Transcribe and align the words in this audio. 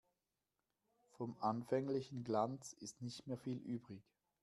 Vom 1.11 1.37
anfänglichen 1.41 2.23
Glanz 2.23 2.73
ist 2.79 3.03
nicht 3.03 3.27
mehr 3.27 3.37
viel 3.37 3.57
übrig. 3.59 4.01